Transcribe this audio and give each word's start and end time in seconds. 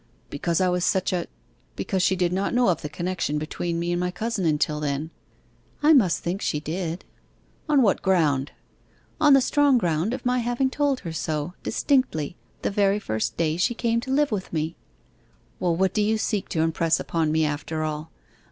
'Because 0.31 0.59
I 0.59 0.67
was 0.67 0.83
such 0.83 1.13
a 1.13 1.27
because 1.75 2.01
she 2.01 2.15
did 2.15 2.33
not 2.33 2.55
know 2.55 2.69
of 2.69 2.81
the 2.81 2.89
connection 2.89 3.37
between 3.37 3.77
me 3.77 3.91
and 3.91 3.99
my 3.99 4.09
cousin 4.09 4.45
until 4.47 4.79
then.' 4.79 5.11
'I 5.83 5.93
must 5.93 6.23
think 6.23 6.41
she 6.41 6.59
did.' 6.59 7.05
'On 7.69 7.83
what 7.83 8.01
ground?' 8.01 8.51
'On 9.19 9.33
the 9.33 9.41
strong 9.41 9.77
ground 9.77 10.15
of 10.15 10.25
my 10.25 10.39
having 10.39 10.71
told 10.71 11.01
her 11.01 11.13
so, 11.13 11.53
distinctly, 11.61 12.35
the 12.63 12.71
very 12.71 12.97
first 12.97 13.37
day 13.37 13.57
she 13.57 13.75
came 13.75 14.01
to 14.01 14.09
live 14.09 14.31
with 14.31 14.51
me.' 14.51 14.75
'Well, 15.59 15.75
what 15.75 15.93
do 15.93 16.01
you 16.01 16.17
seek 16.17 16.49
to 16.49 16.61
impress 16.61 16.99
upon 16.99 17.31
me 17.31 17.45
after 17.45 17.83
all? 17.83 18.09